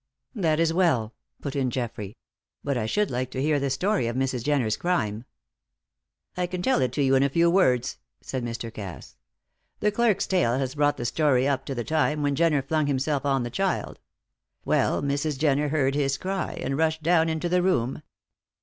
[0.33, 1.13] "That is well,"
[1.43, 2.17] put in Geoffrey.
[2.63, 4.43] "But I should like to hear the story of Mrs.
[4.43, 5.25] Jenner's crime."
[6.35, 8.73] "I can tell it to you in a few words," said Mr.
[8.73, 9.15] Cass.
[9.79, 13.27] "The clerk's tale has brought the story up to the time when Jenner flung himself
[13.27, 13.99] on the child.
[14.65, 15.37] Well, Mrs.
[15.37, 18.01] Jenner heard his cry, and rushed down into the room.